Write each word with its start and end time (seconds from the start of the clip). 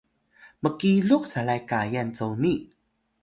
mkilux 0.63 1.23
calay 1.31 1.61
kayal 1.69 2.09
coni 2.17 2.55